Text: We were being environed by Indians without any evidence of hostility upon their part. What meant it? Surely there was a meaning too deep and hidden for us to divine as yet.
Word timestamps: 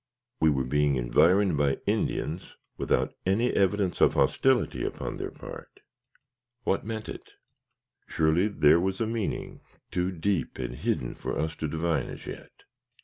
We 0.39 0.49
were 0.49 0.63
being 0.63 0.95
environed 0.95 1.57
by 1.57 1.77
Indians 1.85 2.55
without 2.75 3.13
any 3.23 3.51
evidence 3.51 4.01
of 4.01 4.15
hostility 4.15 4.83
upon 4.83 5.17
their 5.17 5.29
part. 5.29 5.81
What 6.63 6.83
meant 6.83 7.07
it? 7.07 7.33
Surely 8.07 8.47
there 8.47 8.79
was 8.79 8.99
a 8.99 9.05
meaning 9.05 9.61
too 9.91 10.11
deep 10.11 10.57
and 10.57 10.75
hidden 10.77 11.13
for 11.13 11.37
us 11.37 11.55
to 11.57 11.67
divine 11.67 12.07
as 12.07 12.25
yet. 12.25 12.63